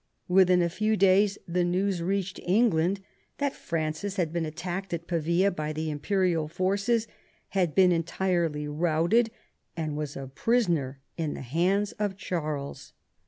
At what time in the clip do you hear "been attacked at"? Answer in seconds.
4.33-5.05